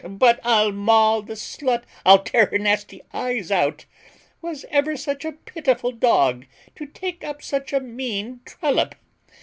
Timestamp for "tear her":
2.23-2.57